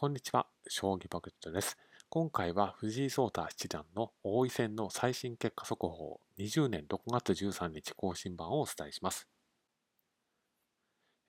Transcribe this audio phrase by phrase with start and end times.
[0.00, 1.76] こんにちは、将棋パクットです。
[2.08, 9.26] 今回は藤井聡太七段の王位戦の最新結果速報20年6月13日更新版をお伝えします。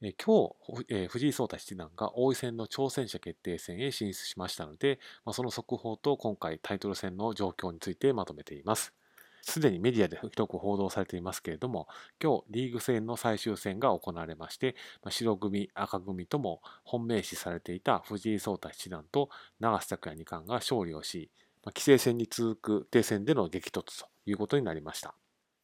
[0.04, 0.52] え今
[0.84, 8.94] 日、え藤井聡太七段が王位戦の挑戦者決定戦へ進出しましたので、ま、その速報と今回タイトル戦の状況についてまとめています。
[9.42, 11.88] すでにメディアで広く報道されていますけれども、
[12.21, 14.76] 今日リーグ戦の最終戦が行われまして、
[15.10, 21.29] 白組、赤組とも本命視されていた藤井聡太七段と永瀬拓也二冠が勝利をし、
[21.65, 25.13] 棋聖戦に続く停戦での激突ということになりました。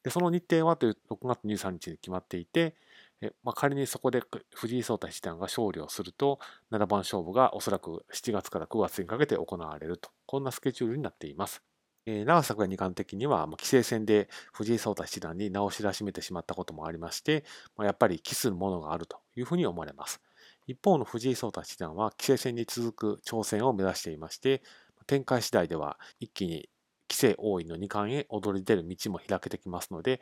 [0.04, 2.76] でその日程はという6月23日に決まっていて、
[3.22, 4.22] えまあ、仮にそこで
[4.54, 6.40] 藤井聡太七段が勝利をすると、
[6.70, 11.64] 七番勝負がおそらく7月から9月にかけて行われると、こんなスケジュールになっています。
[12.08, 17.44] えー、長瀬拓也二冠的には、まあ、棋聖戦で藤井聡太七段に名を知らしめてしまったこともありまして、
[17.76, 20.22] まあ、やっぱり期するものがあるというふうに思われます。
[20.68, 24.62] 一方の藤井聡太七段は棋聖戦に続く挑戦を目指していまして、
[25.08, 26.70] 展開次第では一気に
[27.08, 30.22] 棋聖王位の二冠へ躍り出る道も開けてきますので、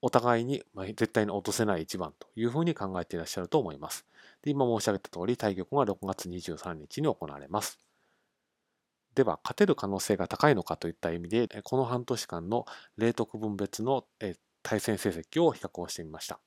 [0.00, 0.64] お互いに
[0.96, 4.04] 絶対に落とせない一番というふうに考えていらっしゃると思います。
[4.42, 7.78] で今申し上げた通り、対局が6月23日に行われます。
[9.14, 12.64] では勝てる可能性が高いのかといった意味でこの半年間の
[12.96, 14.04] 冷徳分別の
[14.62, 16.40] 対戦成績を比較をしてみました。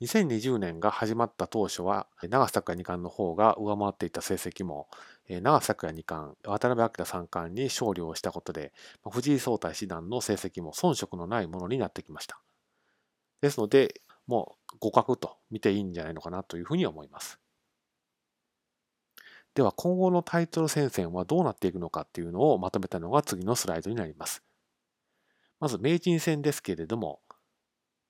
[0.00, 4.88] 2020年が始まった当初は長瀬拓也二冠の方が上回っていた成績も
[5.28, 8.72] 長瀬拓也二冠渡辺明三冠に勝利をしたことで
[9.08, 12.40] 藤井聡太七段の成績も遜色のないものになってきました。
[13.40, 17.43] ですのでもう互角と見ていいんじゃないのかなというふうに思います。
[19.54, 24.42] では今後のタイトル戦線はどうなっていくのかっていうのをまとめたのが次のスライドになります。
[25.60, 27.20] まず名人戦ですけれども、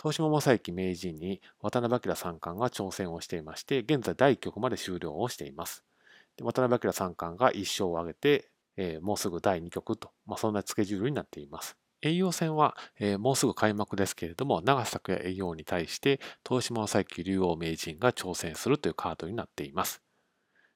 [0.01, 5.85] 東島正幸名人に渡辺明三冠が挑戦をしていまして、現在第1局まで終了をしています。
[6.37, 11.77] で渡辺明三冠が1勝を挙げて、えー、もうすぐ第2局と、まあ、そんなスケジュールになっています。
[12.03, 20.03] 栄養戦は、えー、もうすぐ開幕ですけれども、長瀬拓也栄養に対して、東島正幸竜王名人が挑戦するというカードになっています。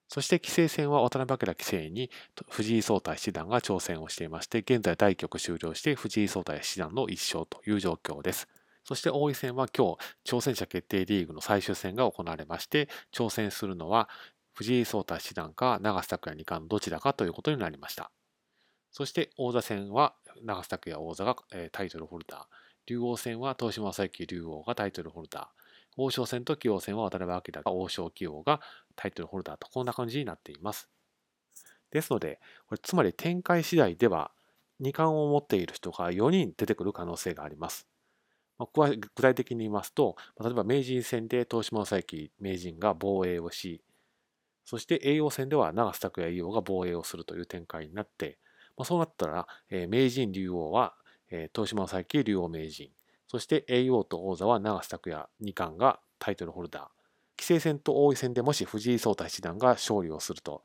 [0.09, 2.11] そして棋聖戦は渡辺明棋聖に
[2.49, 8.49] 藤井聡太七段が挑戦をしていまして、現在第1局終了して藤井聡太七段の1勝という状況です。
[8.85, 14.09] そして王位戦は今日、挑戦者決定リーグの最終戦が行われまして、挑戦するのは
[14.55, 18.11] 藤井聡太七段か永瀬拓也二冠のどちらかということになりました。
[18.91, 21.37] そして王座戦は長瀬拓也王座が
[21.71, 22.45] タイトルホルダー、
[22.87, 25.47] 竜王戦は東島正幸竜王がタイトルホルダー、
[25.98, 28.60] 王将戦と棋王戦は渡辺明が王将棋王が
[28.97, 30.88] タイトルホルダーとこんな感じになっています。
[31.91, 34.31] ですので、これつまり展開次第では
[34.81, 37.88] 2冠を持っている人が4人出てくる可能性があります。
[38.59, 43.82] まあ、具体的に言いますと、例えば名人戦で東島正幸名人が防衛をし、
[44.65, 48.38] そして栄養戦では長瀬拓也王が防衛をするという展開になって、
[48.76, 50.94] ま、そうなったら、え、名人竜王は、
[51.30, 52.91] えー、東島正幸竜王名人、
[53.28, 56.83] そして栄王と王座は永瀬拓也二冠がタイトルホルダー。
[57.41, 60.62] 棋聖戦と王位戦でもし藤井聡太七段が勝利をすると、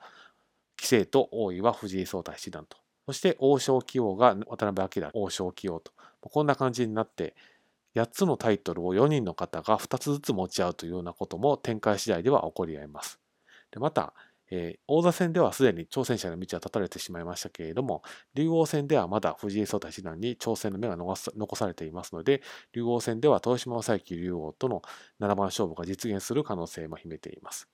[0.77, 2.77] 棋聖と王位は藤井聡太七段と。
[3.05, 5.91] そして王将棋王が渡辺明王将棋王と。
[6.21, 7.35] こんな感じになって、
[7.95, 13.19] 8つのタイトルを4人の方が2つずつ持ち合うというようなことも展開次第では起こり得ます。
[13.77, 14.13] また、
[14.55, 18.03] えー、王座戦ではすでに挑戦者の道は断たれてしまいましたけれども、
[18.35, 24.83] 竜王戦ではまだ藤井聡太七段に挑戦の目が残されていますので、竜王戦では豊島将之竜王との
[25.17, 27.67] 七番勝負が実現する可能性も秘めています。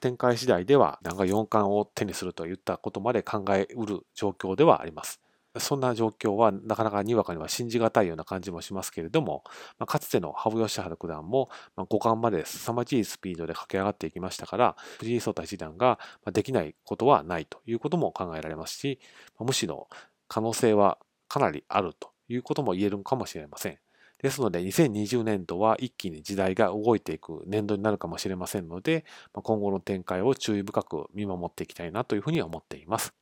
[0.00, 5.21] 展開次第では、なんか四冠を手にするといったことまで考えうる状況ではあります。
[5.58, 9.44] そんな状況はなかなかにわかには信じがたいような感じもしますけれども、
[9.78, 15.98] まあ、かつての羽生善治九段も、まあ、五冠まで凄まじいスピードで駆け上がっていきましたから、藤井聡太七段が
[16.32, 18.98] できないことはないということも考えられますし、
[19.38, 19.88] むしろ
[20.28, 20.98] 可能性は
[21.28, 23.78] かなりあるということも言えるのかもしれません。
[24.22, 33.21] ですので、2020年度は一気に時代が動いていく年度になるかもしれませんので、今後の展開を注意深く見守っていきたいなというふうに思っています。